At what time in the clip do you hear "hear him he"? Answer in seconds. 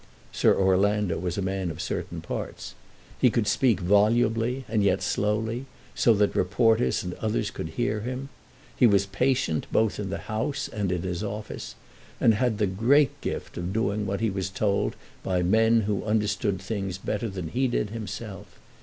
7.77-8.87